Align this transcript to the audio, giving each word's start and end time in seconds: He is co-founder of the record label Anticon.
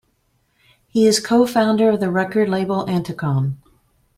He 0.87 1.05
is 1.05 1.19
co-founder 1.23 1.87
of 1.91 1.99
the 1.99 2.09
record 2.09 2.49
label 2.49 2.87
Anticon. 2.87 3.57